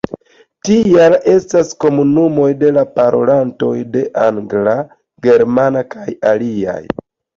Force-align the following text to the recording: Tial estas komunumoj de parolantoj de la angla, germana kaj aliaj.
Tial 0.67 1.15
estas 1.33 1.67
komunumoj 1.83 2.47
de 2.63 2.85
parolantoj 2.95 3.69
de 3.97 4.01
la 4.07 4.25
angla, 4.31 4.75
germana 5.29 5.85
kaj 5.97 6.09
aliaj. 6.33 6.81